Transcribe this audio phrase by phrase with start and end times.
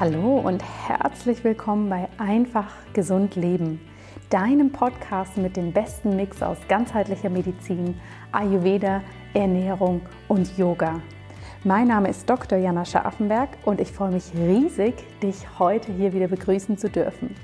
[0.00, 3.80] Hallo und herzlich willkommen bei Einfach Gesund Leben,
[4.30, 7.98] deinem Podcast mit dem besten Mix aus ganzheitlicher Medizin,
[8.30, 9.02] Ayurveda,
[9.34, 11.02] Ernährung und Yoga.
[11.64, 12.58] Mein Name ist Dr.
[12.58, 17.34] Jana Scharfenberg und ich freue mich riesig, dich heute hier wieder begrüßen zu dürfen.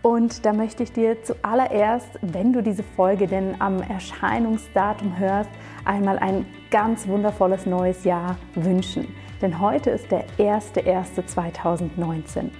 [0.00, 5.50] Und da möchte ich dir zuallererst, wenn du diese Folge denn am Erscheinungsdatum hörst,
[5.84, 9.08] einmal ein ganz wundervolles neues Jahr wünschen.
[9.42, 12.50] Denn heute ist der 1.1.2019.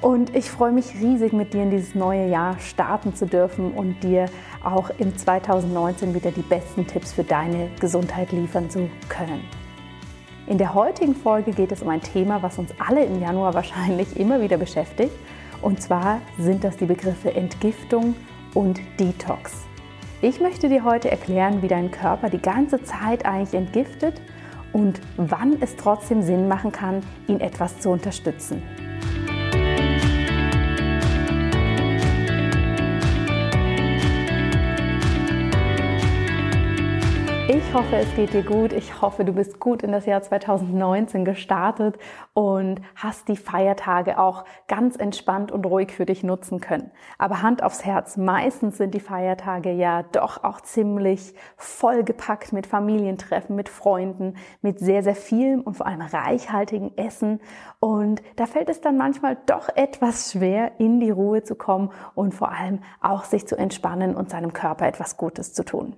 [0.00, 4.02] Und ich freue mich riesig, mit dir in dieses neue Jahr starten zu dürfen und
[4.02, 4.26] dir
[4.62, 9.42] auch im 2019 wieder die besten Tipps für deine Gesundheit liefern zu können.
[10.46, 14.20] In der heutigen Folge geht es um ein Thema, was uns alle im Januar wahrscheinlich
[14.20, 15.14] immer wieder beschäftigt
[15.62, 18.14] und zwar sind das die Begriffe Entgiftung
[18.52, 19.64] und Detox.
[20.20, 24.20] Ich möchte dir heute erklären, wie dein Körper die ganze Zeit eigentlich entgiftet
[24.74, 28.62] und wann es trotzdem Sinn machen kann, ihn etwas zu unterstützen.
[37.56, 38.72] Ich hoffe, es geht dir gut.
[38.72, 41.96] Ich hoffe, du bist gut in das Jahr 2019 gestartet
[42.32, 46.90] und hast die Feiertage auch ganz entspannt und ruhig für dich nutzen können.
[47.16, 53.54] Aber Hand aufs Herz, meistens sind die Feiertage ja doch auch ziemlich vollgepackt mit Familientreffen,
[53.54, 57.40] mit Freunden, mit sehr, sehr vielem und vor allem reichhaltigen Essen.
[57.78, 62.34] Und da fällt es dann manchmal doch etwas schwer, in die Ruhe zu kommen und
[62.34, 65.94] vor allem auch sich zu entspannen und seinem Körper etwas Gutes zu tun.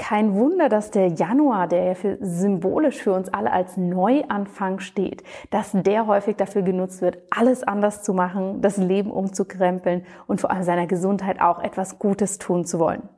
[0.00, 5.72] Kein Wunder, dass der Januar, der für, symbolisch für uns alle als Neuanfang steht, dass
[5.74, 10.62] der häufig dafür genutzt wird, alles anders zu machen, das Leben umzukrempeln und vor allem
[10.62, 13.10] seiner Gesundheit auch etwas Gutes tun zu wollen.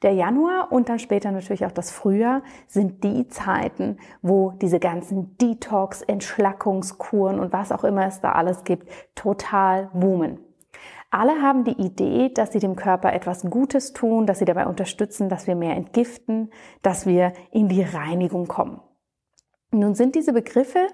[0.00, 5.36] Der Januar und dann später natürlich auch das Frühjahr sind die Zeiten, wo diese ganzen
[5.36, 10.38] Detox, Entschlackungskuren und was auch immer es da alles gibt, total boomen.
[11.14, 15.28] Alle haben die Idee, dass sie dem Körper etwas Gutes tun, dass sie dabei unterstützen,
[15.28, 16.50] dass wir mehr entgiften,
[16.80, 18.80] dass wir in die Reinigung kommen.
[19.72, 20.88] Nun sind diese Begriffe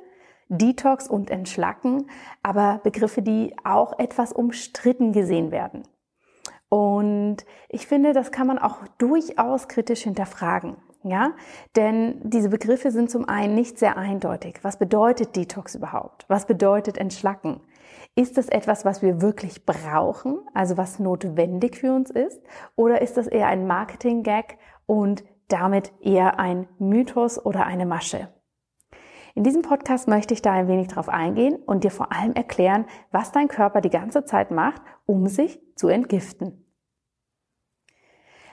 [0.49, 2.11] Detox und Entschlacken,
[2.43, 5.85] aber Begriffe, die auch etwas umstritten gesehen werden.
[6.69, 10.79] Und ich finde, das kann man auch durchaus kritisch hinterfragen.
[11.05, 11.35] Ja,
[11.77, 14.59] denn diese Begriffe sind zum einen nicht sehr eindeutig.
[14.63, 16.25] Was bedeutet Detox überhaupt?
[16.27, 17.61] Was bedeutet Entschlacken?
[18.15, 22.41] Ist das etwas, was wir wirklich brauchen, also was notwendig für uns ist?
[22.77, 28.29] Oder ist das eher ein Marketing-Gag und damit eher ein Mythos oder eine Masche?
[29.35, 32.87] In diesem Podcast möchte ich da ein wenig drauf eingehen und dir vor allem erklären,
[33.13, 36.68] was dein Körper die ganze Zeit macht, um sich zu entgiften.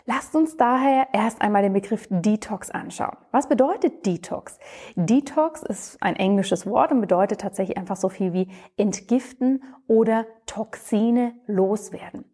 [0.08, 3.18] Lasst uns daher erst einmal den Begriff Detox anschauen.
[3.32, 4.60] Was bedeutet Detox?
[4.96, 11.34] Detox ist ein englisches Wort und bedeutet tatsächlich einfach so viel wie entgiften oder Toxine
[11.48, 12.26] loswerden.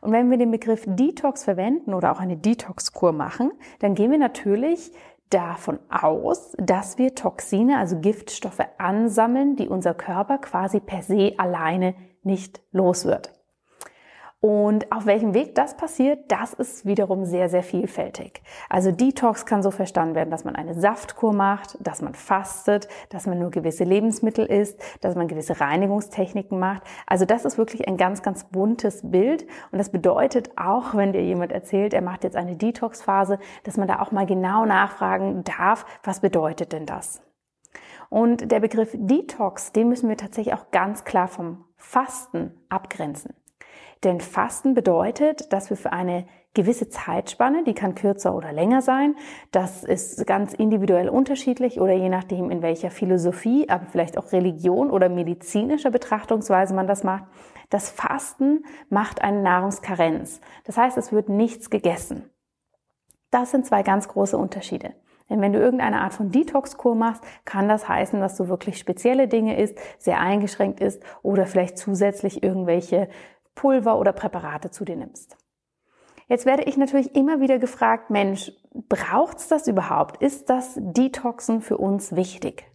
[0.00, 4.18] Und wenn wir den Begriff Detox verwenden oder auch eine Detox-Kur machen, dann gehen wir
[4.18, 4.90] natürlich
[5.28, 11.94] davon aus, dass wir Toxine, also Giftstoffe ansammeln, die unser Körper quasi per se alleine
[12.24, 13.39] nicht los wird.
[14.42, 18.42] Und auf welchem Weg das passiert, das ist wiederum sehr, sehr vielfältig.
[18.70, 23.26] Also Detox kann so verstanden werden, dass man eine Saftkur macht, dass man fastet, dass
[23.26, 26.84] man nur gewisse Lebensmittel isst, dass man gewisse Reinigungstechniken macht.
[27.06, 29.46] Also das ist wirklich ein ganz, ganz buntes Bild.
[29.72, 33.88] Und das bedeutet auch, wenn dir jemand erzählt, er macht jetzt eine Detox-Phase, dass man
[33.88, 37.20] da auch mal genau nachfragen darf, was bedeutet denn das?
[38.08, 43.34] Und der Begriff Detox, den müssen wir tatsächlich auch ganz klar vom Fasten abgrenzen.
[44.04, 49.14] Denn Fasten bedeutet, dass wir für eine gewisse Zeitspanne, die kann kürzer oder länger sein,
[49.52, 54.90] das ist ganz individuell unterschiedlich oder je nachdem, in welcher Philosophie, aber vielleicht auch Religion
[54.90, 57.24] oder medizinischer Betrachtungsweise man das macht,
[57.68, 60.40] das Fasten macht eine Nahrungskarenz.
[60.64, 62.30] Das heißt, es wird nichts gegessen.
[63.30, 64.94] Das sind zwei ganz große Unterschiede.
[65.28, 69.28] Denn wenn du irgendeine Art von Detox-Kur machst, kann das heißen, dass du wirklich spezielle
[69.28, 73.08] Dinge isst, sehr eingeschränkt isst oder vielleicht zusätzlich irgendwelche
[73.54, 75.36] Pulver oder Präparate zu dir nimmst.
[76.28, 78.52] Jetzt werde ich natürlich immer wieder gefragt, Mensch,
[78.88, 80.22] braucht's das überhaupt?
[80.22, 82.70] Ist das Detoxen für uns wichtig?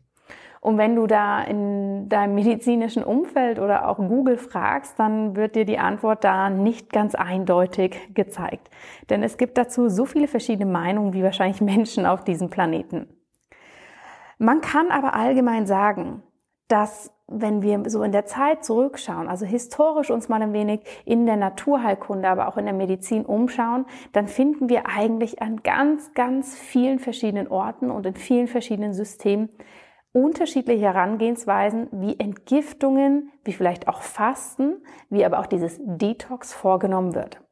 [0.65, 5.63] Und wenn du da in deinem medizinischen Umfeld oder auch Google fragst, dann wird dir
[5.63, 8.71] die Antwort da nicht ganz eindeutig gezeigt.
[9.11, 13.07] Denn es gibt dazu so viele verschiedene Meinungen wie wahrscheinlich Menschen auf diesem Planeten.
[14.37, 16.23] Man kann aber allgemein sagen,
[16.67, 21.25] dass wenn wir so in der Zeit zurückschauen, also historisch uns mal ein wenig in
[21.25, 26.55] der Naturheilkunde, aber auch in der Medizin umschauen, dann finden wir eigentlich an ganz, ganz
[26.55, 29.49] vielen verschiedenen Orten und in vielen verschiedenen Systemen
[30.15, 34.77] unterschiedliche Herangehensweisen, wie Entgiftungen, wie vielleicht auch Fasten,
[35.09, 37.44] wie aber auch dieses Detox vorgenommen wird.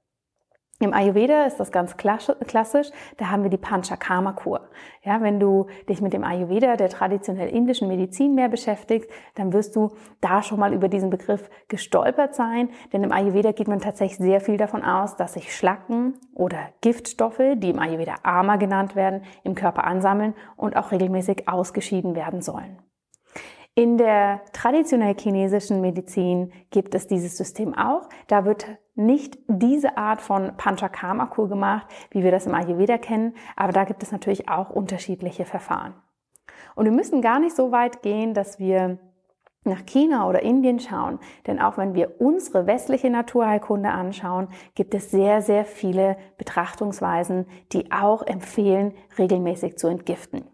[0.83, 2.89] Im Ayurveda ist das ganz klassisch.
[3.15, 4.67] Da haben wir die Panchakarma-Kur.
[5.01, 9.77] Ja, wenn du dich mit dem Ayurveda, der traditionell indischen Medizin mehr beschäftigst, dann wirst
[9.77, 12.69] du da schon mal über diesen Begriff gestolpert sein.
[12.91, 17.41] Denn im Ayurveda geht man tatsächlich sehr viel davon aus, dass sich Schlacken oder Giftstoffe,
[17.55, 22.77] die im Ayurveda Ama genannt werden, im Körper ansammeln und auch regelmäßig ausgeschieden werden sollen.
[23.75, 28.07] In der traditionell chinesischen Medizin gibt es dieses System auch.
[28.27, 33.71] Da wird nicht diese Art von Panchakarma-Kur gemacht, wie wir das im Ayurveda kennen, aber
[33.71, 35.95] da gibt es natürlich auch unterschiedliche Verfahren.
[36.75, 38.99] Und wir müssen gar nicht so weit gehen, dass wir
[39.63, 41.17] nach China oder Indien schauen,
[41.47, 47.91] denn auch wenn wir unsere westliche Naturheilkunde anschauen, gibt es sehr, sehr viele Betrachtungsweisen, die
[47.91, 50.52] auch empfehlen, regelmäßig zu entgiften.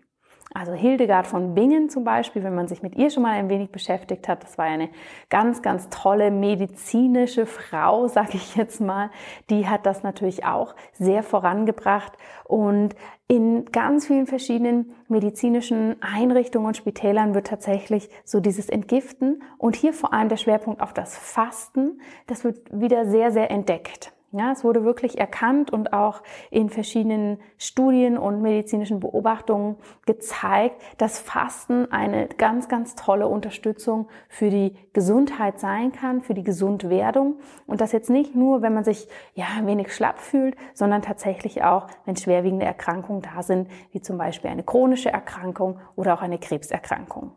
[0.52, 3.72] Also Hildegard von Bingen zum Beispiel, wenn man sich mit ihr schon mal ein wenig
[3.72, 4.90] beschäftigt hat, das war eine
[5.30, 9.12] ganz, ganz tolle medizinische Frau, sage ich jetzt mal.
[9.50, 12.14] Die hat das natürlich auch sehr vorangebracht
[12.46, 12.96] und
[13.28, 19.94] in ganz vielen verschiedenen medizinischen Einrichtungen und Spitälern wird tatsächlich so dieses Entgiften und hier
[19.94, 24.14] vor allem der Schwerpunkt auf das Fasten, das wird wieder sehr, sehr entdeckt.
[24.32, 26.22] Ja, es wurde wirklich erkannt und auch
[26.52, 34.52] in verschiedenen Studien und medizinischen Beobachtungen gezeigt, dass Fasten eine ganz, ganz tolle Unterstützung für
[34.52, 37.40] die Gesundheit sein kann, für die Gesundwerdung.
[37.66, 41.64] Und das jetzt nicht nur, wenn man sich ja ein wenig schlapp fühlt, sondern tatsächlich
[41.64, 46.38] auch, wenn schwerwiegende Erkrankungen da sind, wie zum Beispiel eine chronische Erkrankung oder auch eine
[46.38, 47.32] Krebserkrankung.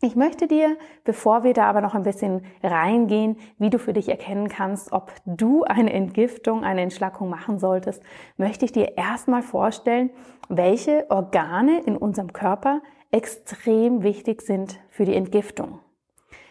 [0.00, 4.08] Ich möchte dir, bevor wir da aber noch ein bisschen reingehen, wie du für dich
[4.08, 8.00] erkennen kannst, ob du eine Entgiftung, eine Entschlackung machen solltest,
[8.36, 10.10] möchte ich dir erstmal vorstellen,
[10.48, 12.80] welche Organe in unserem Körper
[13.10, 15.80] extrem wichtig sind für die Entgiftung.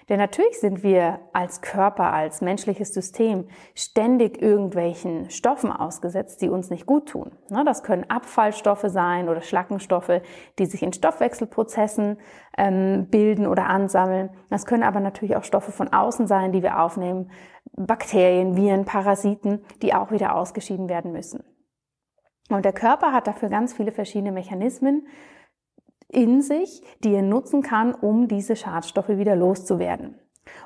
[0.10, 6.70] Denn natürlich sind wir als Körper, als menschliches System ständig irgendwelchen Stoffen ausgesetzt, die uns
[6.70, 7.32] nicht gut tun.
[7.50, 10.22] Ne, das können Abfallstoffe sein oder Schlackenstoffe,
[10.60, 12.18] die sich in Stoffwechselprozessen
[12.58, 14.30] ähm, bilden oder ansammeln.
[14.50, 17.30] Das können aber natürlich auch Stoffe von außen sein, die wir aufnehmen.
[17.74, 21.44] Bakterien, Viren, Parasiten, die auch wieder ausgeschieden werden müssen.
[22.50, 25.06] Und der Körper hat dafür ganz viele verschiedene Mechanismen,
[26.10, 30.20] in sich, die er nutzen kann, um diese Schadstoffe wieder loszuwerden.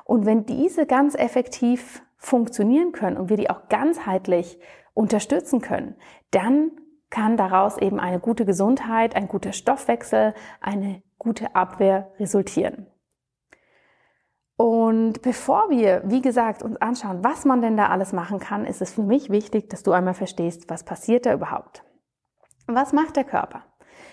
[0.04, 4.58] Und wenn diese ganz effektiv funktionieren können und wir die auch ganzheitlich
[4.94, 5.96] unterstützen können,
[6.30, 6.70] dann
[7.10, 12.86] kann daraus eben eine gute Gesundheit, ein guter Stoffwechsel, eine gute Abwehr resultieren.
[14.56, 18.80] Und bevor wir, wie gesagt, uns anschauen, was man denn da alles machen kann, ist
[18.80, 21.84] es für mich wichtig, dass du einmal verstehst, was passiert da überhaupt.
[22.66, 23.64] Was macht der Körper?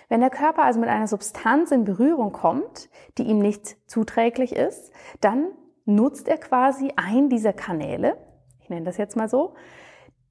[0.09, 4.91] Wenn der Körper also mit einer Substanz in Berührung kommt, die ihm nicht zuträglich ist,
[5.21, 5.49] dann
[5.85, 8.17] nutzt er quasi einen dieser Kanäle,
[8.59, 9.53] ich nenne das jetzt mal so,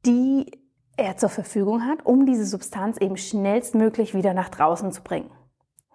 [0.04, 0.50] die
[0.96, 5.30] er zur Verfügung hat, um diese Substanz eben schnellstmöglich wieder nach draußen zu bringen.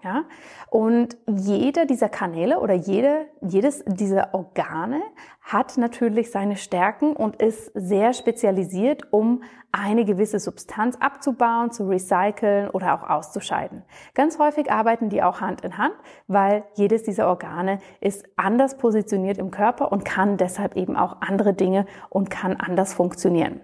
[0.03, 0.25] Ja?
[0.69, 5.01] Und jeder dieser Kanäle oder jede, jedes dieser Organe
[5.41, 12.69] hat natürlich seine Stärken und ist sehr spezialisiert, um eine gewisse Substanz abzubauen, zu recyceln
[12.69, 13.83] oder auch auszuscheiden.
[14.13, 15.95] Ganz häufig arbeiten die auch Hand in Hand,
[16.27, 21.53] weil jedes dieser Organe ist anders positioniert im Körper und kann deshalb eben auch andere
[21.53, 23.61] Dinge und kann anders funktionieren.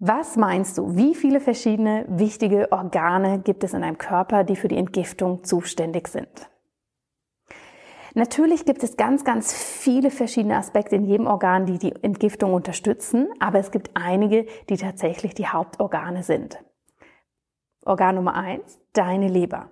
[0.00, 4.68] Was meinst du, wie viele verschiedene wichtige Organe gibt es in einem Körper, die für
[4.68, 6.48] die Entgiftung zuständig sind?
[8.14, 13.28] Natürlich gibt es ganz, ganz viele verschiedene Aspekte in jedem Organ, die die Entgiftung unterstützen,
[13.40, 16.58] aber es gibt einige, die tatsächlich die Hauptorgane sind.
[17.84, 19.70] Organ Nummer eins: deine Leber.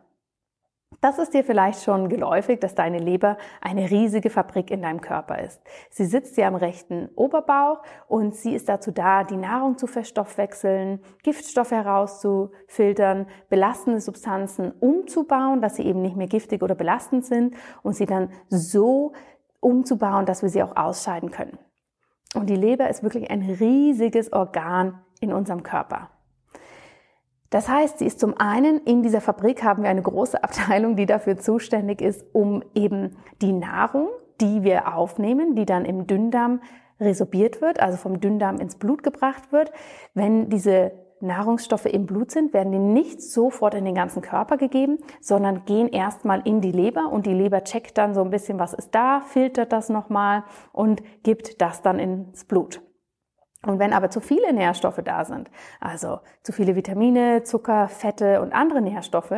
[1.01, 5.39] Das ist dir vielleicht schon geläufig, dass deine Leber eine riesige Fabrik in deinem Körper
[5.39, 5.61] ist.
[5.91, 11.01] Sie sitzt dir am rechten Oberbauch und sie ist dazu da, die Nahrung zu verstoffwechseln,
[11.23, 17.95] Giftstoffe herauszufiltern, belastende Substanzen umzubauen, dass sie eben nicht mehr giftig oder belastend sind und
[17.95, 19.13] sie dann so
[19.61, 21.59] umzubauen, dass wir sie auch ausscheiden können.
[22.35, 26.11] Und die Leber ist wirklich ein riesiges Organ in unserem Körper.
[27.51, 31.07] Das heißt, sie ist zum einen, in dieser Fabrik haben wir eine große Abteilung, die
[31.07, 34.09] dafür zuständig ist, um eben die Nahrung,
[34.41, 36.61] die wir aufnehmen, die dann im Dünndarm
[37.01, 39.71] resorbiert wird, also vom Dünndarm ins Blut gebracht wird.
[40.15, 44.99] Wenn diese Nahrungsstoffe im Blut sind, werden die nicht sofort in den ganzen Körper gegeben,
[45.21, 48.75] sondern gehen erstmal in die Leber und die Leber checkt dann so ein bisschen, was
[48.75, 52.83] ist da, filtert das nochmal und gibt das dann ins Blut.
[53.67, 58.53] Und wenn aber zu viele Nährstoffe da sind, also zu viele Vitamine, Zucker, Fette und
[58.53, 59.35] andere Nährstoffe,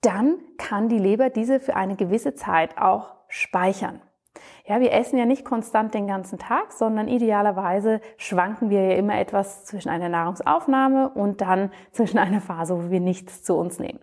[0.00, 4.00] dann kann die Leber diese für eine gewisse Zeit auch speichern.
[4.64, 9.18] Ja, wir essen ja nicht konstant den ganzen Tag, sondern idealerweise schwanken wir ja immer
[9.18, 14.00] etwas zwischen einer Nahrungsaufnahme und dann zwischen einer Phase, wo wir nichts zu uns nehmen.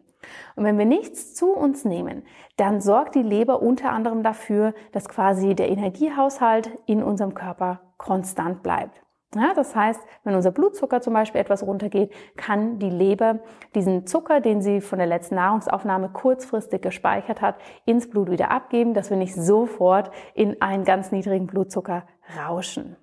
[0.55, 2.23] Und wenn wir nichts zu uns nehmen,
[2.57, 8.61] dann sorgt die Leber unter anderem dafür, dass quasi der Energiehaushalt in unserem Körper konstant
[8.61, 9.01] bleibt.
[9.35, 13.39] Ja, das heißt, wenn unser Blutzucker zum Beispiel etwas runtergeht, kann die Leber
[13.75, 17.55] diesen Zucker, den sie von der letzten Nahrungsaufnahme kurzfristig gespeichert hat,
[17.85, 22.07] ins Blut wieder abgeben, dass wir nicht sofort in einen ganz niedrigen Blutzucker
[22.37, 22.95] rauschen.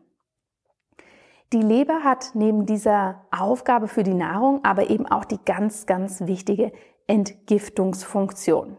[1.52, 6.22] Die Leber hat neben dieser Aufgabe für die Nahrung aber eben auch die ganz, ganz
[6.22, 6.72] wichtige
[7.06, 8.78] Entgiftungsfunktion.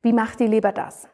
[0.00, 1.08] Wie macht die Leber das?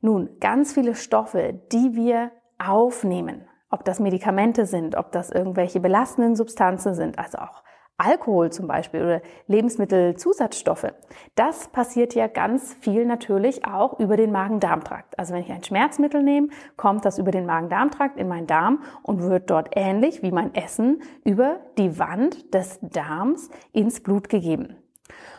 [0.00, 6.36] Nun, ganz viele Stoffe, die wir aufnehmen, ob das Medikamente sind, ob das irgendwelche belastenden
[6.36, 7.62] Substanzen sind, also auch
[7.98, 10.92] Alkohol zum Beispiel oder Lebensmittelzusatzstoffe.
[11.34, 15.18] Das passiert ja ganz viel natürlich auch über den Magen-Darm-Trakt.
[15.18, 19.22] Also wenn ich ein Schmerzmittel nehme, kommt das über den Magen-Darm-Trakt in meinen Darm und
[19.22, 24.76] wird dort ähnlich wie mein Essen über die Wand des Darms ins Blut gegeben.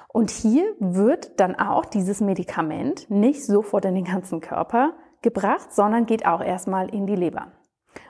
[0.08, 6.06] Und hier wird dann auch dieses Medikament nicht sofort in den ganzen Körper gebracht, sondern
[6.06, 7.48] geht auch erstmal in die Leber.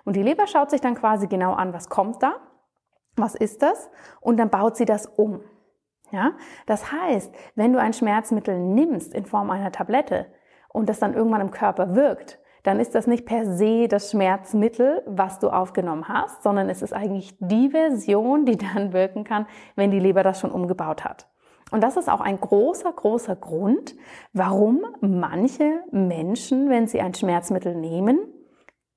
[0.06, 2.36] Und die Leber schaut sich dann quasi genau an, was kommt da,
[3.16, 3.90] was ist das,
[4.22, 5.42] und dann baut sie das um.
[6.12, 6.34] Ja?
[6.66, 10.28] Das heißt, wenn du ein Schmerzmittel nimmst in Form einer Tablette
[10.70, 15.04] und das dann irgendwann im Körper wirkt, dann ist das nicht per se das Schmerzmittel,
[15.06, 19.92] was du aufgenommen hast, sondern es ist eigentlich die Version, die dann wirken kann, wenn
[19.92, 21.28] die Leber das schon umgebaut hat.
[21.72, 23.96] Und das ist auch ein großer, großer Grund,
[24.32, 28.20] warum manche Menschen, wenn sie ein Schmerzmittel nehmen,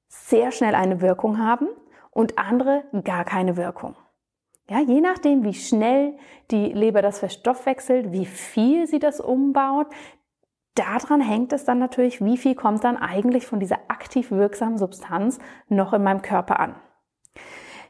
[0.08, 1.68] sehr schnell eine Wirkung haben
[2.10, 3.96] und andere gar keine Wirkung.
[4.68, 6.16] Ja, je nachdem, wie schnell
[6.50, 9.86] die Leber das verstoffwechselt, wie viel sie das umbaut,
[10.74, 15.38] daran hängt es dann natürlich, wie viel kommt dann eigentlich von dieser aktiv wirksamen Substanz
[15.68, 16.74] noch in meinem Körper an.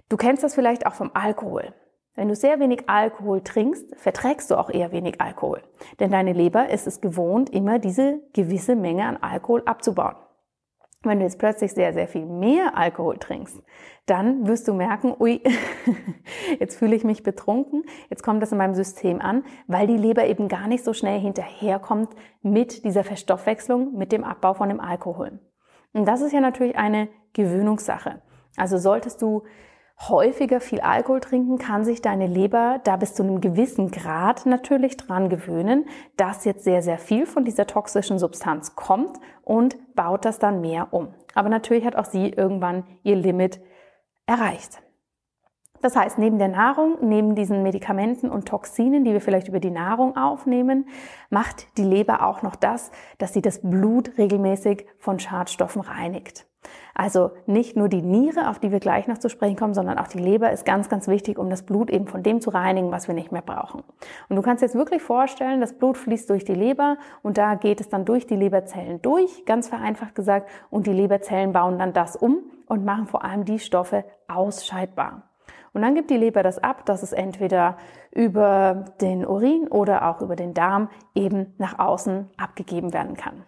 [0.09, 1.75] Du kennst das vielleicht auch vom Alkohol.
[2.15, 5.63] Wenn du sehr wenig Alkohol trinkst, verträgst du auch eher wenig Alkohol.
[6.01, 10.17] Denn deine Leber ist es gewohnt, immer diese gewisse Menge an Alkohol abzubauen.
[11.03, 13.63] Wenn du jetzt plötzlich sehr, sehr viel mehr Alkohol trinkst,
[14.07, 15.41] dann wirst du merken, ui,
[16.59, 20.27] jetzt fühle ich mich betrunken, jetzt kommt das in meinem System an, weil die Leber
[20.27, 22.11] eben gar nicht so schnell hinterherkommt
[22.43, 25.39] mit dieser Verstoffwechslung, mit dem Abbau von dem Alkohol.
[25.93, 28.23] Und das ist ja natürlich eine Gewöhnungssache.
[28.57, 29.43] Also solltest du
[29.99, 34.97] häufiger viel Alkohol trinken, kann sich deine Leber da bis zu einem gewissen Grad natürlich
[34.97, 35.87] dran gewöhnen,
[36.17, 40.93] dass jetzt sehr, sehr viel von dieser toxischen Substanz kommt und baut das dann mehr
[40.93, 41.13] um.
[41.35, 43.61] Aber natürlich hat auch sie irgendwann ihr Limit
[44.27, 44.83] erreicht.
[45.83, 49.71] Das heißt, neben der Nahrung, neben diesen Medikamenten und Toxinen, die wir vielleicht über die
[49.71, 50.89] Nahrung aufnehmen,
[51.31, 56.47] macht die Leber auch noch das, dass sie das Blut regelmäßig von Schadstoffen reinigt.
[56.95, 60.09] Also nicht nur die Niere, auf die wir gleich noch zu sprechen kommen, sondern auch
[60.09, 63.09] die Leber ist ganz, ganz wichtig, um das Blut eben von dem zu reinigen, was
[63.09, 63.83] wir nicht mehr brauchen.
[64.29, 67.81] Und du kannst jetzt wirklich vorstellen, das Blut fließt durch die Leber und da geht
[67.81, 72.17] es dann durch die Leberzellen durch, ganz vereinfacht gesagt, und die Leberzellen bauen dann das
[72.17, 75.23] um und machen vor allem die Stoffe ausscheidbar.
[75.73, 77.77] Und dann gibt die Leber das ab, dass es entweder
[78.11, 83.45] über den Urin oder auch über den Darm eben nach außen abgegeben werden kann.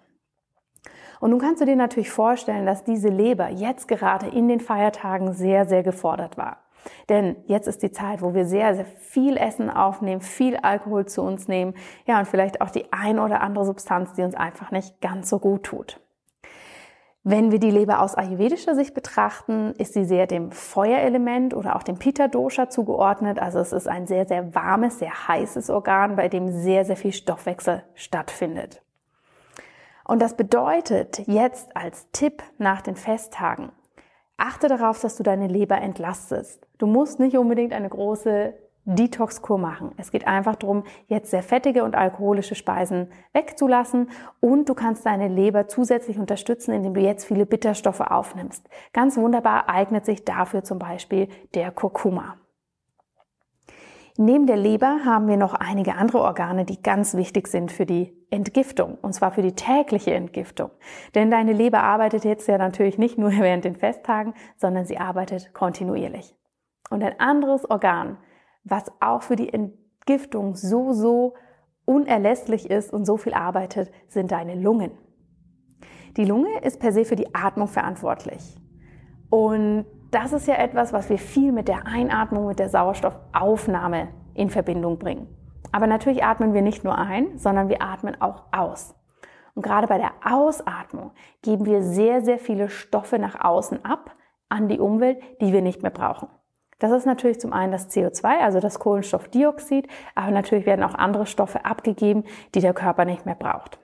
[1.21, 5.33] Und nun kannst du dir natürlich vorstellen, dass diese Leber jetzt gerade in den Feiertagen
[5.33, 6.59] sehr, sehr gefordert war.
[7.09, 11.23] Denn jetzt ist die Zeit, wo wir sehr, sehr viel Essen aufnehmen, viel Alkohol zu
[11.23, 11.75] uns nehmen,
[12.07, 15.39] ja, und vielleicht auch die ein oder andere Substanz, die uns einfach nicht ganz so
[15.39, 16.01] gut tut.
[17.25, 21.83] Wenn wir die Leber aus ayurvedischer Sicht betrachten, ist sie sehr dem Feuerelement oder auch
[21.83, 23.39] dem Pitta-Dosha zugeordnet.
[23.39, 27.13] Also es ist ein sehr, sehr warmes, sehr heißes Organ, bei dem sehr, sehr viel
[27.13, 28.83] Stoffwechsel stattfindet.
[30.09, 33.71] Und das bedeutet jetzt als Tipp nach den Festtagen,
[34.39, 36.67] achte darauf, dass du deine Leber entlastest.
[36.79, 38.55] Du musst nicht unbedingt eine große
[38.87, 39.93] Detox-Kur machen.
[39.99, 44.09] Es geht einfach darum, jetzt sehr fettige und alkoholische Speisen wegzulassen
[44.41, 48.67] und du kannst deine Leber zusätzlich unterstützen, indem du jetzt viele Bitterstoffe aufnimmst.
[48.95, 52.39] Ganz wunderbar eignet sich dafür zum Beispiel der Kurkuma.
[54.21, 58.13] Neben der Leber haben wir noch einige andere Organe, die ganz wichtig sind für die
[58.33, 60.73] Entgiftung, und zwar für die tägliche Entgiftung.
[61.15, 65.55] Denn deine Leber arbeitet jetzt ja natürlich nicht nur während den Festtagen, sondern sie arbeitet
[65.55, 66.35] kontinuierlich.
[66.91, 68.19] Und ein anderes Organ,
[68.65, 71.35] was auch für die Entgiftung so, so
[71.85, 74.91] unerlässlich ist und so viel arbeitet, sind deine Lungen.
[76.17, 78.57] Die Lunge ist per se für die Atmung verantwortlich.
[79.31, 84.51] Und das ist ja etwas, was wir viel mit der Einatmung, mit der Sauerstoffaufnahme in
[84.51, 85.29] Verbindung bringen.
[85.73, 88.95] Aber natürlich atmen wir nicht nur ein, sondern wir atmen auch aus.
[89.55, 91.11] Und gerade bei der Ausatmung
[91.43, 94.15] geben wir sehr, sehr viele Stoffe nach außen ab
[94.49, 96.29] an die Umwelt, die wir nicht mehr brauchen.
[96.79, 101.27] Das ist natürlich zum einen das CO2, also das Kohlenstoffdioxid, aber natürlich werden auch andere
[101.27, 102.25] Stoffe abgegeben,
[102.55, 103.81] die der Körper nicht mehr braucht.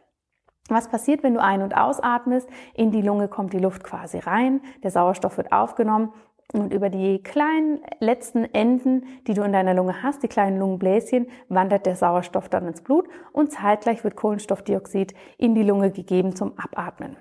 [0.75, 2.49] Was passiert, wenn du ein- und ausatmest?
[2.75, 6.13] In die Lunge kommt die Luft quasi rein, der Sauerstoff wird aufgenommen
[6.53, 11.29] und über die kleinen letzten Enden, die du in deiner Lunge hast, die kleinen Lungenbläschen,
[11.49, 16.59] wandert der Sauerstoff dann ins Blut und zeitgleich wird Kohlenstoffdioxid in die Lunge gegeben zum
[16.59, 17.17] Abatmen.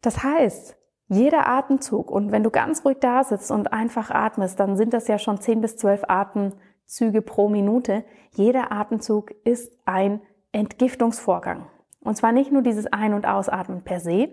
[0.00, 0.76] Das heißt,
[1.08, 5.08] jeder Atemzug und wenn du ganz ruhig da sitzt und einfach atmest, dann sind das
[5.08, 8.04] ja schon 10 bis 12 Atemzüge pro Minute.
[8.36, 10.20] Jeder Atemzug ist ein
[10.52, 11.66] Entgiftungsvorgang.
[12.02, 14.28] Und zwar nicht nur dieses Ein- und Ausatmen per se,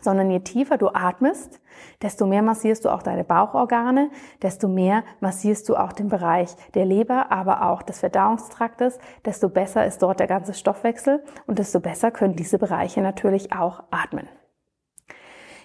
[0.00, 1.60] sondern je tiefer du atmest,
[2.02, 4.10] desto mehr massierst du auch deine Bauchorgane,
[4.42, 9.86] desto mehr massierst du auch den Bereich der Leber, aber auch des Verdauungstraktes, desto besser
[9.86, 14.28] ist dort der ganze Stoffwechsel und desto besser können diese Bereiche natürlich auch atmen.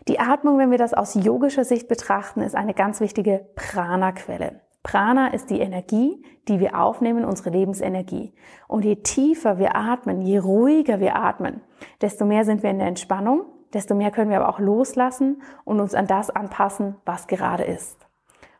[0.08, 4.62] Die Atmung, wenn wir das aus yogischer Sicht betrachten, ist eine ganz wichtige Prana-Quelle.
[4.84, 8.34] Prana ist die Energie, die wir aufnehmen, unsere Lebensenergie.
[8.68, 11.62] Und je tiefer wir atmen, je ruhiger wir atmen,
[12.02, 15.80] desto mehr sind wir in der Entspannung, desto mehr können wir aber auch loslassen und
[15.80, 18.08] uns an das anpassen, was gerade ist.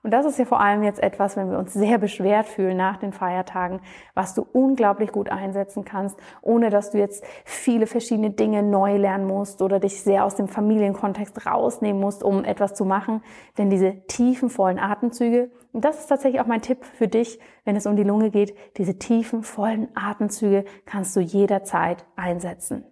[0.04, 2.98] Und das ist ja vor allem jetzt etwas, wenn wir uns sehr beschwert fühlen nach
[2.98, 3.82] den Feiertagen,
[4.16, 9.28] was du unglaublich gut einsetzen kannst, ohne dass du jetzt viele verschiedene Dinge neu lernen
[9.28, 13.22] musst oder dich sehr aus dem Familienkontext rausnehmen musst, um etwas zu machen.
[13.60, 17.76] Denn diese tiefen, vollen Atemzüge, und das ist tatsächlich auch mein Tipp für dich, wenn
[17.76, 22.86] es um die Lunge geht, diese tiefen, vollen Atemzüge kannst du jederzeit einsetzen.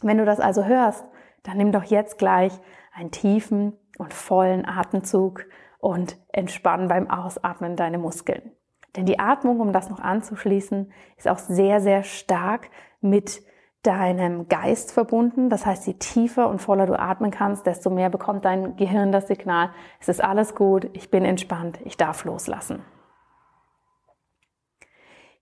[0.00, 1.04] Wenn du das also hörst,
[1.42, 2.52] dann nimm doch jetzt gleich
[2.94, 5.44] einen tiefen und vollen Atemzug
[5.78, 8.52] und entspann beim Ausatmen deine Muskeln.
[8.96, 12.68] Denn die Atmung, um das noch anzuschließen, ist auch sehr, sehr stark
[13.00, 13.42] mit
[13.82, 15.50] deinem Geist verbunden.
[15.50, 19.28] Das heißt, je tiefer und voller du atmen kannst, desto mehr bekommt dein Gehirn das
[19.28, 22.84] Signal, es ist alles gut, ich bin entspannt, ich darf loslassen.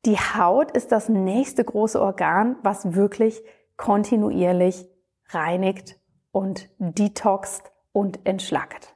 [0.05, 3.43] Die Haut ist das nächste große Organ, was wirklich
[3.77, 4.87] kontinuierlich
[5.31, 5.99] reinigt
[6.31, 8.96] und detoxt und entschlackt.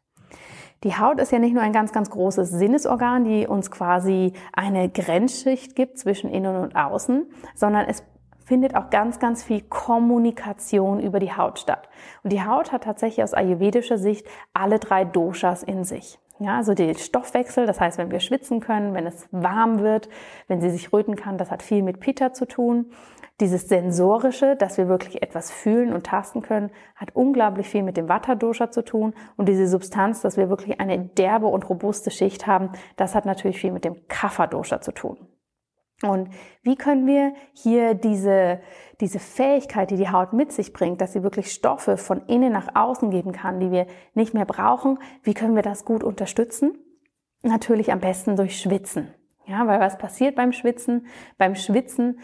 [0.83, 4.89] Die Haut ist ja nicht nur ein ganz, ganz großes Sinnesorgan, die uns quasi eine
[4.89, 8.03] Grenzschicht gibt zwischen innen und außen, sondern es
[8.47, 11.89] findet auch ganz, ganz viel Kommunikation über die Haut statt.
[12.23, 16.19] Und die Haut hat tatsächlich aus ayurvedischer Sicht alle drei Doshas in sich.
[16.39, 20.09] Ja, also der Stoffwechsel, das heißt, wenn wir schwitzen können, wenn es warm wird,
[20.49, 22.87] wenn sie sich röten kann, das hat viel mit Pitta zu tun.
[23.41, 28.09] Dieses Sensorische, dass wir wirklich etwas fühlen und tasten können, hat unglaublich viel mit dem
[28.09, 29.15] Vata-Dosha zu tun.
[29.37, 33.59] Und diese Substanz, dass wir wirklich eine derbe und robuste Schicht haben, das hat natürlich
[33.59, 35.17] viel mit dem Kapha-Dosha zu tun.
[36.03, 36.31] Und
[36.63, 38.61] wie können wir hier diese,
[39.01, 42.75] diese Fähigkeit, die die Haut mit sich bringt, dass sie wirklich Stoffe von innen nach
[42.75, 46.79] außen geben kann, die wir nicht mehr brauchen, wie können wir das gut unterstützen?
[47.43, 49.15] Natürlich am besten durch Schwitzen.
[49.47, 51.07] Ja, weil was passiert beim Schwitzen?
[51.37, 52.21] Beim Schwitzen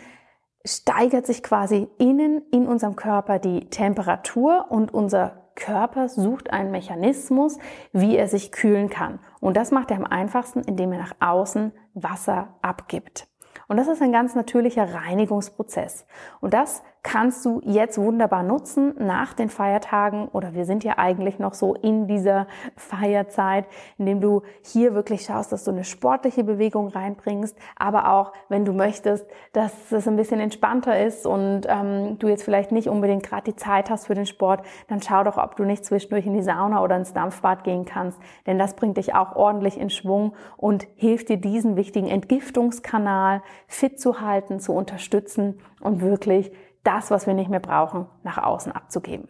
[0.66, 7.59] steigert sich quasi innen in unserem Körper die Temperatur und unser Körper sucht einen Mechanismus,
[7.92, 9.18] wie er sich kühlen kann.
[9.40, 13.26] Und das macht er am einfachsten, indem er nach außen Wasser abgibt.
[13.68, 16.07] Und das ist ein ganz natürlicher Reinigungsprozess.
[16.40, 21.38] Und das kannst du jetzt wunderbar nutzen nach den Feiertagen oder wir sind ja eigentlich
[21.38, 23.66] noch so in dieser Feierzeit,
[23.97, 28.73] indem du hier wirklich schaust, dass du eine sportliche Bewegung reinbringst, aber auch, wenn du
[28.73, 33.53] möchtest, dass es ein bisschen entspannter ist und ähm, du jetzt vielleicht nicht unbedingt gerade
[33.53, 36.42] die Zeit hast für den Sport, dann schau doch, ob du nicht zwischendurch in die
[36.42, 40.88] Sauna oder ins Dampfbad gehen kannst, denn das bringt dich auch ordentlich in Schwung und
[40.97, 46.51] hilft dir diesen wichtigen Entgiftungskanal fit zu halten, zu unterstützen und wirklich
[46.87, 49.29] das, was wir nicht mehr brauchen, nach außen abzugeben.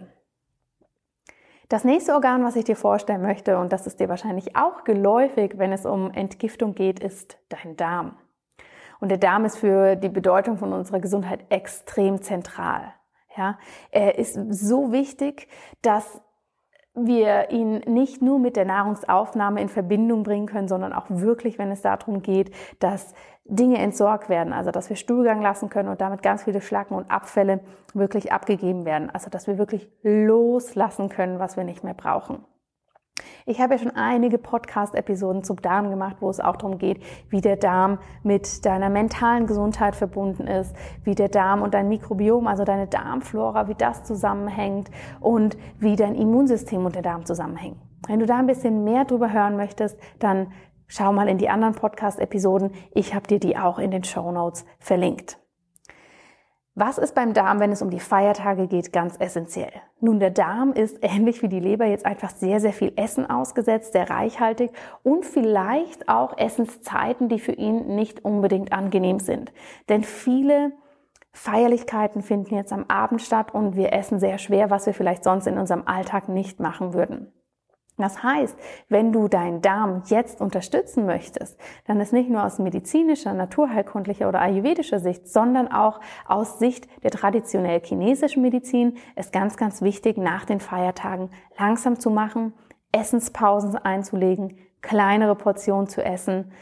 [1.69, 5.59] Das nächste Organ, was ich dir vorstellen möchte, und das ist dir wahrscheinlich auch geläufig,
[5.59, 8.16] wenn es um Entgiftung geht, ist dein Darm.
[9.01, 12.95] Und der Darm ist für die Bedeutung von unserer Gesundheit extrem zentral.
[13.37, 13.59] Ja,
[13.90, 15.49] er ist so wichtig,
[15.83, 16.23] dass
[16.95, 21.71] wir ihn nicht nur mit der Nahrungsaufnahme in Verbindung bringen können, sondern auch wirklich, wenn
[21.71, 23.12] es darum geht, dass
[23.49, 27.11] Dinge entsorgt werden, also dass wir Stuhlgang lassen können und damit ganz viele Schlacken und
[27.11, 27.61] Abfälle
[27.95, 32.45] wirklich abgegeben werden, also dass wir wirklich loslassen können, was wir nicht mehr brauchen.
[33.47, 37.41] Ich habe ja schon einige Podcast-Episoden zum Darm gemacht, wo es auch darum geht, wie
[37.41, 42.65] der Darm mit deiner mentalen Gesundheit verbunden ist, wie der Darm und dein Mikrobiom, also
[42.65, 47.81] deine Darmflora, wie das zusammenhängt und wie dein Immunsystem und der Darm zusammenhängen.
[48.07, 50.53] Wenn du da ein bisschen mehr drüber hören möchtest, dann
[50.88, 52.72] schau mal in die anderen Podcast-Episoden.
[52.92, 55.38] Ich habe dir die auch in den Show Notes verlinkt.
[56.79, 59.72] Was ist beim Darm, wenn es um die Feiertage geht, ganz essentiell?
[60.01, 63.94] Nun, der Darm ist ähnlich wie die Leber jetzt einfach sehr, sehr viel Essen ausgesetzt,
[63.94, 64.72] sehr reichhaltig
[65.03, 69.55] und vielleicht auch Essenszeiten, die für ihn nicht unbedingt angenehm sind.
[69.88, 70.72] Denn viele
[71.33, 75.46] Feierlichkeiten finden jetzt am Abend statt und wir essen sehr schwer, was wir vielleicht sonst
[75.46, 77.33] in unserem Alltag nicht machen würden.
[77.99, 83.33] Das heißt, wenn du deinen Darm jetzt unterstützen möchtest, dann ist nicht nur aus medizinischer,
[83.33, 89.81] naturheilkundlicher oder ayurvedischer Sicht, sondern auch aus Sicht der traditionell chinesischen Medizin ist ganz, ganz
[89.81, 92.53] wichtig, nach den Feiertagen langsam zu machen,
[92.93, 96.53] Essenspausen einzulegen, kleinere Portionen zu essen,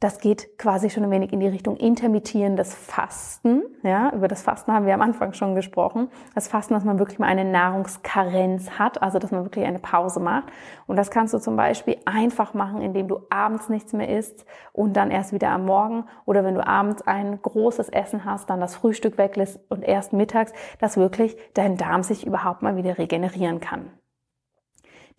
[0.00, 3.62] das geht quasi schon ein wenig in die Richtung intermittierendes Fasten.
[3.82, 6.08] Ja, über das Fasten haben wir am Anfang schon gesprochen.
[6.34, 10.18] Das Fasten, dass man wirklich mal eine Nahrungskarenz hat, also dass man wirklich eine Pause
[10.18, 10.44] macht.
[10.86, 14.94] Und das kannst du zum Beispiel einfach machen, indem du abends nichts mehr isst und
[14.94, 16.06] dann erst wieder am Morgen.
[16.24, 20.54] Oder wenn du abends ein großes Essen hast, dann das Frühstück weglässt und erst mittags,
[20.78, 23.90] dass wirklich dein Darm sich überhaupt mal wieder regenerieren kann.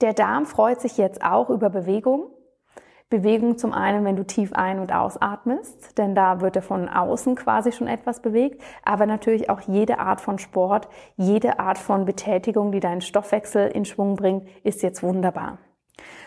[0.01, 2.31] Der Darm freut sich jetzt auch über Bewegung.
[3.11, 7.35] Bewegung zum einen, wenn du tief ein- und ausatmest, denn da wird er von außen
[7.35, 12.71] quasi schon etwas bewegt, aber natürlich auch jede Art von Sport, jede Art von Betätigung,
[12.71, 15.59] die deinen Stoffwechsel in Schwung bringt, ist jetzt wunderbar.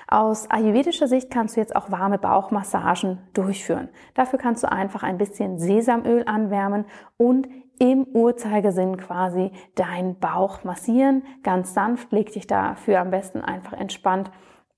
[0.06, 3.88] Aus ayurvedischer Sicht kannst du jetzt auch warme Bauchmassagen durchführen.
[4.12, 6.84] Dafür kannst du einfach ein bisschen Sesamöl anwärmen
[7.16, 11.24] und im Uhrzeigersinn quasi deinen Bauch massieren.
[11.42, 14.30] Ganz sanft, leg dich dafür am besten einfach entspannt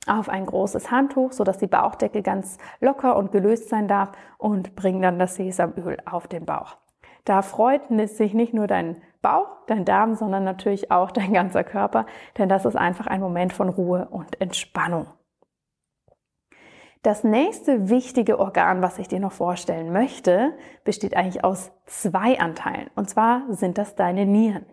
[0.06, 4.76] auf ein großes Handtuch, so dass die Bauchdecke ganz locker und gelöst sein darf und
[4.76, 6.76] bring dann das Sesamöl auf den Bauch.
[7.24, 12.06] Da freut sich nicht nur dein Bauch, dein Darm, sondern natürlich auch dein ganzer Körper,
[12.38, 15.06] denn das ist einfach ein Moment von Ruhe und Entspannung.
[17.02, 22.90] Das nächste wichtige Organ, was ich dir noch vorstellen möchte, besteht eigentlich aus zwei Anteilen.
[22.96, 24.66] Und zwar sind das deine Nieren.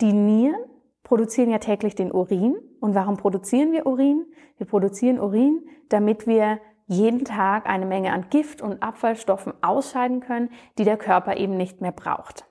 [0.00, 0.64] Die Nieren
[1.10, 2.54] produzieren ja täglich den Urin.
[2.78, 4.26] Und warum produzieren wir Urin?
[4.58, 10.50] Wir produzieren Urin, damit wir jeden Tag eine Menge an Gift und Abfallstoffen ausscheiden können,
[10.78, 12.44] die der Körper eben nicht mehr braucht.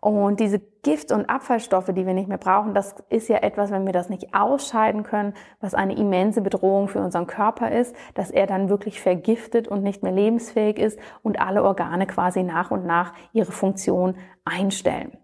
[0.00, 3.84] Und diese Gift- und Abfallstoffe, die wir nicht mehr brauchen, das ist ja etwas, wenn
[3.84, 8.46] wir das nicht ausscheiden können, was eine immense Bedrohung für unseren Körper ist, dass er
[8.46, 13.12] dann wirklich vergiftet und nicht mehr lebensfähig ist und alle Organe quasi nach und nach
[13.32, 15.18] ihre Funktion einstellen.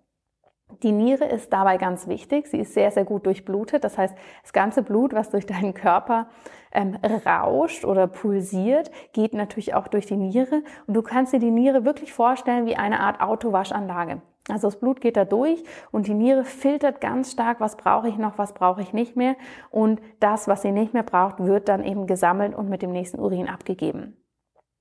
[0.83, 2.49] Die Niere ist dabei ganz wichtig.
[2.49, 3.85] Sie ist sehr, sehr gut durchblutet.
[3.85, 6.27] Das heißt, das ganze Blut, was durch deinen Körper
[6.73, 10.63] ähm, rauscht oder pulsiert, geht natürlich auch durch die Niere.
[10.87, 14.23] Und du kannst dir die Niere wirklich vorstellen wie eine Art Autowaschanlage.
[14.49, 18.19] Also das Blut geht da durch und die Niere filtert ganz stark, was brauche ich
[18.19, 19.37] noch, was brauche ich nicht mehr.
[19.71, 23.21] Und das, was sie nicht mehr braucht, wird dann eben gesammelt und mit dem nächsten
[23.21, 24.17] Urin abgegeben.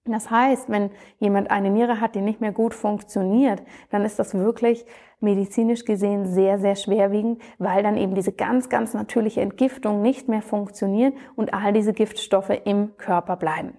[0.06, 3.62] Das heißt, wenn jemand eine Niere hat, die nicht mehr gut funktioniert,
[3.92, 4.86] dann ist das wirklich
[5.20, 10.42] medizinisch gesehen sehr, sehr schwerwiegend, weil dann eben diese ganz, ganz natürliche Entgiftung nicht mehr
[10.42, 13.78] funktioniert und all diese Giftstoffe im Körper bleiben.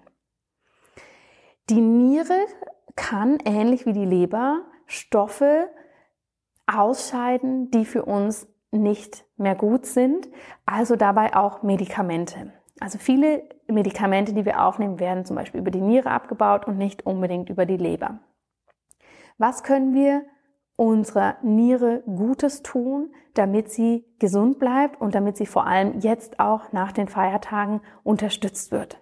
[1.69, 2.45] Die Niere
[2.95, 5.69] kann, ähnlich wie die Leber, Stoffe
[6.67, 10.29] ausscheiden, die für uns nicht mehr gut sind,
[10.65, 12.53] also dabei auch Medikamente.
[12.79, 17.05] Also viele Medikamente, die wir aufnehmen, werden zum Beispiel über die Niere abgebaut und nicht
[17.05, 18.19] unbedingt über die Leber.
[19.37, 20.23] Was können wir
[20.75, 26.71] unserer Niere Gutes tun, damit sie gesund bleibt und damit sie vor allem jetzt auch
[26.71, 28.99] nach den Feiertagen unterstützt wird?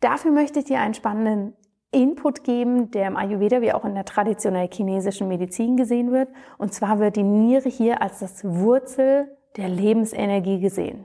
[0.00, 1.54] Dafür möchte ich dir einen spannenden
[1.92, 6.30] Input geben, der im Ayurveda wie auch in der traditionell chinesischen Medizin gesehen wird.
[6.58, 11.04] Und zwar wird die Niere hier als das Wurzel der Lebensenergie gesehen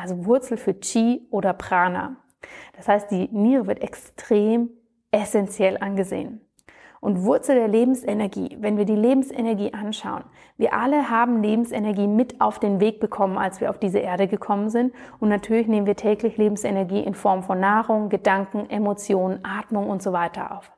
[0.00, 2.16] also Wurzel für Qi oder Prana.
[2.76, 4.70] Das heißt, die Niere wird extrem
[5.10, 6.40] essentiell angesehen.
[7.00, 10.24] Und Wurzel der Lebensenergie, wenn wir die Lebensenergie anschauen,
[10.56, 14.68] wir alle haben Lebensenergie mit auf den Weg bekommen, als wir auf diese Erde gekommen
[14.68, 14.92] sind.
[15.20, 20.12] Und natürlich nehmen wir täglich Lebensenergie in Form von Nahrung, Gedanken, Emotionen, Atmung und so
[20.12, 20.72] weiter auf.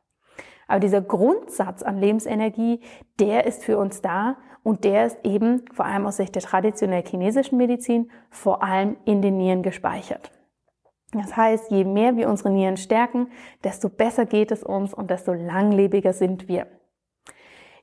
[0.69, 2.81] Aber dieser Grundsatz an Lebensenergie,
[3.19, 7.03] der ist für uns da und der ist eben vor allem aus Sicht der traditionell
[7.03, 10.31] chinesischen Medizin vor allem in den Nieren gespeichert.
[11.13, 13.29] Das heißt, je mehr wir unsere Nieren stärken,
[13.65, 16.67] desto besser geht es uns und desto langlebiger sind wir.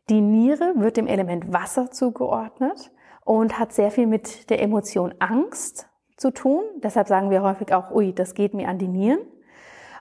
[0.09, 2.91] Die Niere wird dem Element Wasser zugeordnet
[3.25, 6.63] und hat sehr viel mit der Emotion Angst zu tun.
[6.81, 9.19] Deshalb sagen wir häufig auch, ui, das geht mir an die Nieren.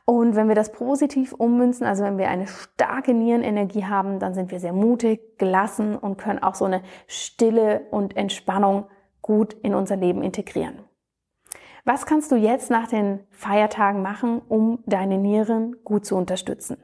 [0.09, 4.53] Und wenn wir das positiv ummünzen, also wenn wir eine starke Nierenenergie haben, dann sind
[4.53, 8.87] wir sehr mutig, gelassen und können auch so eine Stille und Entspannung
[9.21, 10.79] gut in unser Leben integrieren.
[11.85, 16.79] Was kannst du jetzt nach den Feiertagen machen, um deine Nieren gut zu unterstützen?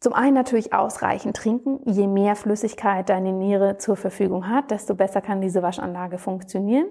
[0.00, 1.80] Zum einen natürlich ausreichend trinken.
[1.84, 6.86] Je mehr Flüssigkeit deine Niere zur Verfügung hat, desto besser kann diese Waschanlage funktionieren.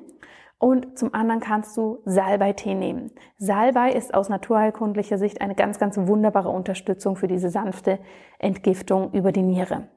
[0.59, 3.11] Und zum anderen kannst du Salbeitee nehmen.
[3.37, 7.97] Salbei ist aus naturheilkundlicher Sicht eine ganz, ganz wunderbare Unterstützung für diese sanfte
[8.39, 9.87] Entgiftung über die Niere.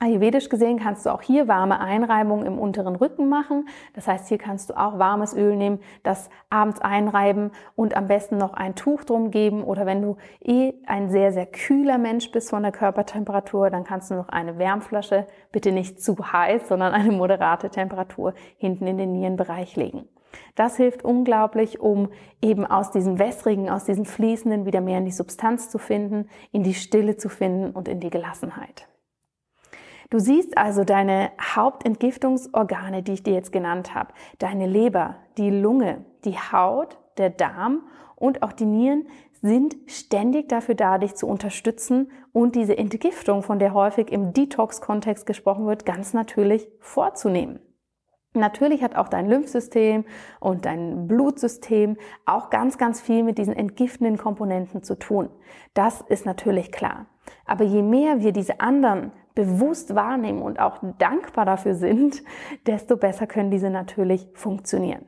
[0.00, 3.68] Ayurvedisch gesehen kannst du auch hier warme Einreibungen im unteren Rücken machen.
[3.94, 8.38] Das heißt, hier kannst du auch warmes Öl nehmen, das abends einreiben und am besten
[8.38, 9.64] noch ein Tuch drum geben.
[9.64, 14.12] Oder wenn du eh ein sehr, sehr kühler Mensch bist von der Körpertemperatur, dann kannst
[14.12, 19.10] du noch eine Wärmflasche, bitte nicht zu heiß, sondern eine moderate Temperatur hinten in den
[19.10, 20.08] Nierenbereich legen.
[20.54, 25.10] Das hilft unglaublich, um eben aus diesem wässrigen, aus diesem fließenden wieder mehr in die
[25.10, 28.86] Substanz zu finden, in die Stille zu finden und in die Gelassenheit.
[30.10, 36.06] Du siehst also deine Hauptentgiftungsorgane, die ich dir jetzt genannt habe, deine Leber, die Lunge,
[36.24, 37.82] die Haut, der Darm
[38.16, 39.06] und auch die Nieren
[39.42, 45.26] sind ständig dafür da, dich zu unterstützen und diese Entgiftung, von der häufig im Detox-Kontext
[45.26, 47.60] gesprochen wird, ganz natürlich vorzunehmen.
[48.34, 50.04] Natürlich hat auch dein Lymphsystem
[50.40, 55.28] und dein Blutsystem auch ganz, ganz viel mit diesen entgiftenden Komponenten zu tun.
[55.74, 57.06] Das ist natürlich klar.
[57.44, 62.24] Aber je mehr wir diese anderen bewusst wahrnehmen und auch dankbar dafür sind,
[62.66, 65.06] desto besser können diese natürlich funktionieren.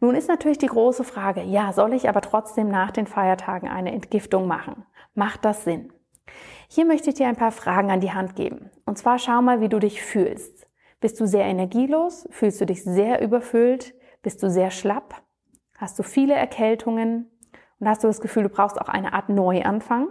[0.00, 3.92] Nun ist natürlich die große Frage, ja, soll ich aber trotzdem nach den Feiertagen eine
[3.92, 4.84] Entgiftung machen?
[5.14, 5.92] Macht das Sinn?
[6.66, 8.70] Hier möchte ich dir ein paar Fragen an die Hand geben.
[8.86, 10.66] Und zwar schau mal, wie du dich fühlst.
[10.98, 12.26] Bist du sehr energielos?
[12.32, 13.94] Fühlst du dich sehr überfüllt?
[14.22, 15.22] Bist du sehr schlapp?
[15.78, 17.30] Hast du viele Erkältungen?
[17.78, 20.08] Und hast du das Gefühl, du brauchst auch eine Art Neuanfang?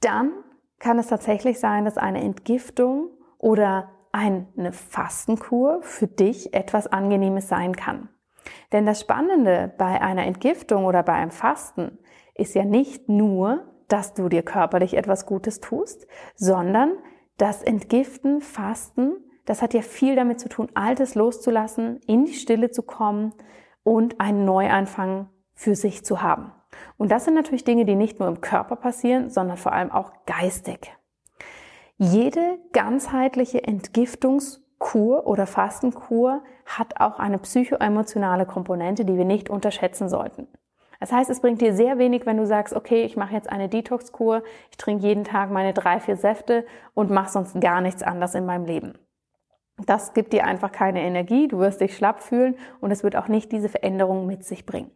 [0.00, 0.32] Dann
[0.78, 7.76] kann es tatsächlich sein, dass eine Entgiftung oder eine Fastenkur für dich etwas Angenehmes sein
[7.76, 8.08] kann.
[8.72, 11.98] Denn das Spannende bei einer Entgiftung oder bei einem Fasten
[12.34, 16.92] ist ja nicht nur, dass du dir körperlich etwas Gutes tust, sondern
[17.36, 22.70] das Entgiften, Fasten, das hat ja viel damit zu tun, Altes loszulassen, in die Stille
[22.70, 23.34] zu kommen
[23.82, 26.52] und einen Neuanfang für sich zu haben.
[26.96, 30.12] Und das sind natürlich Dinge, die nicht nur im Körper passieren, sondern vor allem auch
[30.26, 30.92] geistig.
[31.96, 40.46] Jede ganzheitliche Entgiftungskur oder Fastenkur hat auch eine psychoemotionale Komponente, die wir nicht unterschätzen sollten.
[41.00, 43.68] Das heißt, es bringt dir sehr wenig, wenn du sagst, okay, ich mache jetzt eine
[43.68, 48.34] Detox-Kur, ich trinke jeden Tag meine drei, vier Säfte und mache sonst gar nichts anders
[48.34, 48.94] in meinem Leben.
[49.86, 53.28] Das gibt dir einfach keine Energie, du wirst dich schlapp fühlen und es wird auch
[53.28, 54.90] nicht diese Veränderung mit sich bringen.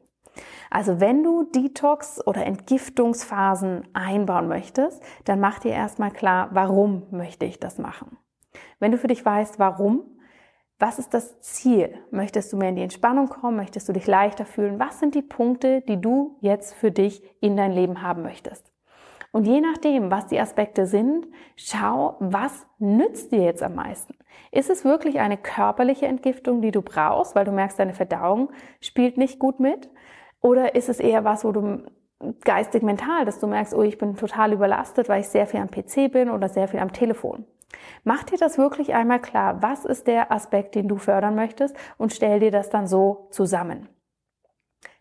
[0.71, 7.45] Also wenn du Detox oder Entgiftungsphasen einbauen möchtest, dann mach dir erstmal klar, warum möchte
[7.45, 8.17] ich das machen.
[8.79, 10.03] Wenn du für dich weißt, warum,
[10.79, 11.99] was ist das Ziel?
[12.11, 13.57] Möchtest du mehr in die Entspannung kommen?
[13.57, 14.81] Möchtest du dich leichter fühlen?
[14.81, 18.73] Was sind die Punkte, die du jetzt für dich in dein Leben haben möchtest?
[19.31, 24.15] Und je nachdem, was die Aspekte sind, schau, was nützt dir jetzt am meisten?
[24.51, 29.17] Ist es wirklich eine körperliche Entgiftung, die du brauchst, weil du merkst, deine Verdauung spielt
[29.17, 29.89] nicht gut mit?
[30.43, 31.83] Oder ist es eher was, wo du
[32.45, 35.71] geistig mental, dass du merkst, oh, ich bin total überlastet, weil ich sehr viel am
[35.71, 37.47] PC bin oder sehr viel am Telefon.
[38.05, 39.63] Mach dir das wirklich einmal klar.
[39.63, 43.89] Was ist der Aspekt, den du fördern möchtest und stell dir das dann so zusammen.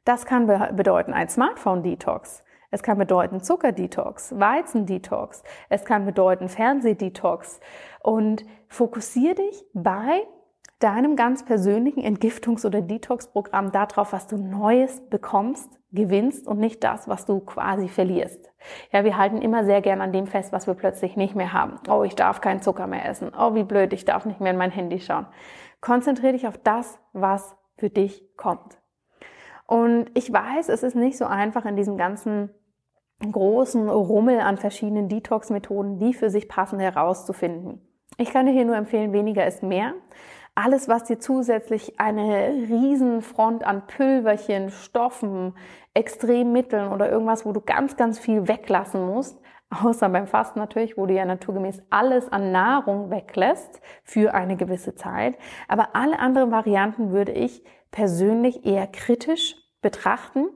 [0.05, 2.43] Das kann bedeuten ein Smartphone-Detox.
[2.71, 5.43] Es kann bedeuten Zucker-Detox, Weizen-Detox.
[5.69, 7.59] Es kann bedeuten Fernseh-Detox.
[8.01, 10.25] Und fokussier dich bei
[10.83, 17.07] deinem ganz persönlichen Entgiftungs- oder Detox-Programm darauf, was du Neues bekommst, gewinnst und nicht das,
[17.07, 18.51] was du quasi verlierst.
[18.91, 21.79] Ja, wir halten immer sehr gern an dem fest, was wir plötzlich nicht mehr haben.
[21.89, 23.31] Oh, ich darf keinen Zucker mehr essen.
[23.37, 25.27] Oh, wie blöd, ich darf nicht mehr in mein Handy schauen.
[25.81, 28.77] Konzentriere dich auf das, was für dich kommt.
[29.65, 32.51] Und ich weiß, es ist nicht so einfach in diesem ganzen
[33.19, 37.81] großen Rummel an verschiedenen Detox-Methoden, die für sich passen, herauszufinden.
[38.17, 39.93] Ich kann dir hier nur empfehlen, weniger ist mehr.
[40.53, 45.55] Alles, was dir zusätzlich eine Riesenfront an Pülverchen, Stoffen,
[45.93, 51.05] Extremmitteln oder irgendwas, wo du ganz, ganz viel weglassen musst, außer beim Fasten natürlich, wo
[51.05, 55.37] du ja naturgemäß alles an Nahrung weglässt für eine gewisse Zeit.
[55.69, 60.49] Aber alle anderen Varianten würde ich persönlich eher kritisch betrachten,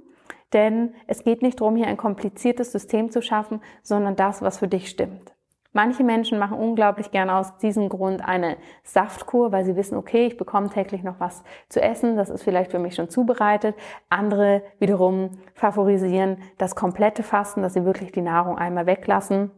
[0.52, 4.68] denn es geht nicht darum, hier ein kompliziertes System zu schaffen, sondern das, was für
[4.68, 5.35] dich stimmt.
[5.76, 10.38] Manche Menschen machen unglaublich gerne aus diesem Grund eine Saftkur, weil sie wissen, okay, ich
[10.38, 13.76] bekomme täglich noch was zu essen, das ist vielleicht für mich schon zubereitet.
[14.08, 19.52] Andere wiederum favorisieren das komplette Fasten, dass sie wirklich die Nahrung einmal weglassen.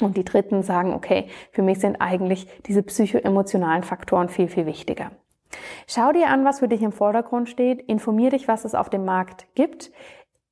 [0.00, 5.10] Und die Dritten sagen, okay, für mich sind eigentlich diese psychoemotionalen Faktoren viel, viel wichtiger.
[5.88, 7.82] Schau dir an, was für dich im Vordergrund steht.
[7.82, 9.90] Informier dich, was es auf dem Markt gibt.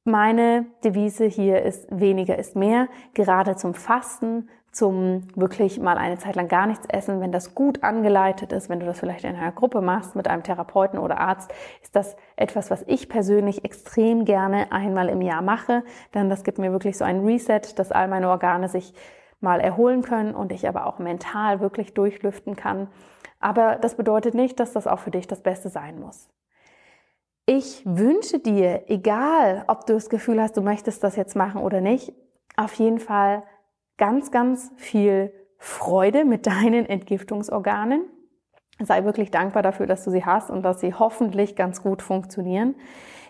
[0.02, 6.36] Meine Devise hier ist weniger ist mehr, gerade zum Fasten, zum wirklich mal eine Zeit
[6.36, 7.20] lang gar nichts essen.
[7.22, 10.42] Wenn das gut angeleitet ist, wenn du das vielleicht in einer Gruppe machst mit einem
[10.42, 11.50] Therapeuten oder Arzt,
[11.82, 15.82] ist das etwas, was ich persönlich extrem gerne einmal im Jahr mache,
[16.14, 18.92] denn das gibt mir wirklich so ein Reset, dass all meine Organe sich
[19.40, 22.88] mal erholen können und ich aber auch mental wirklich durchlüften kann.
[23.40, 26.28] Aber das bedeutet nicht, dass das auch für dich das Beste sein muss.
[27.46, 31.80] Ich wünsche dir, egal ob du das Gefühl hast, du möchtest das jetzt machen oder
[31.80, 32.12] nicht,
[32.56, 33.42] auf jeden Fall
[33.98, 38.04] ganz, ganz viel Freude mit deinen Entgiftungsorganen.
[38.78, 42.74] Sei wirklich dankbar dafür, dass du sie hast und dass sie hoffentlich ganz gut funktionieren.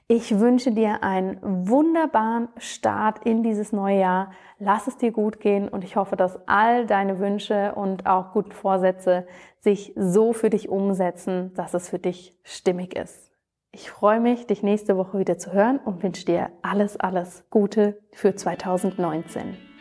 [0.09, 4.31] Ich wünsche dir einen wunderbaren Start in dieses neue Jahr.
[4.59, 8.52] Lass es dir gut gehen und ich hoffe, dass all deine Wünsche und auch guten
[8.52, 9.26] Vorsätze
[9.59, 13.33] sich so für dich umsetzen, dass es für dich stimmig ist.
[13.72, 17.98] Ich freue mich, dich nächste Woche wieder zu hören und wünsche dir alles, alles Gute
[18.12, 19.75] für 2019.